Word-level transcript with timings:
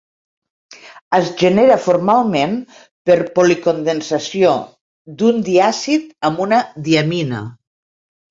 Es 1.17 1.27
genera 1.41 1.75
formalment 1.87 2.55
per 3.09 3.17
policondensació 3.35 4.55
d'un 5.19 5.45
diàcid 5.51 6.09
amb 6.31 6.45
una 6.47 6.63
diamina. 6.89 7.43